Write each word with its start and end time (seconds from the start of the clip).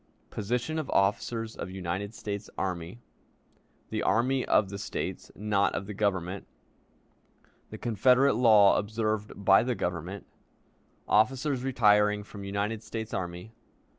Position 0.31 0.79
of 0.79 0.89
Officers 0.89 1.55
of 1.55 1.69
United 1.69 2.15
States 2.15 2.49
Army. 2.57 3.03
The 3.91 4.01
Army 4.01 4.43
of 4.43 4.69
the 4.71 4.79
States, 4.79 5.29
not 5.35 5.75
of 5.75 5.85
the 5.85 5.93
Government. 5.93 6.47
The 7.69 7.77
Confederate 7.77 8.33
Law 8.33 8.77
observed 8.79 9.33
by 9.45 9.61
the 9.61 9.75
Government. 9.75 10.25
Officers 11.07 11.61
retiring 11.63 12.23
from 12.23 12.43
United 12.43 12.81
States 12.81 13.13
Army. 13.13 13.51